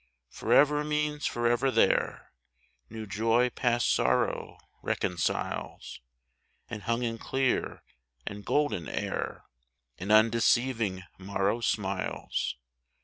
[0.31, 2.31] Forever means forever there;
[2.89, 5.99] New joy past sorrow reconciles,
[6.67, 7.83] And hung in clear
[8.25, 9.43] and golden air
[9.99, 12.55] An undeceiving morrow smiles.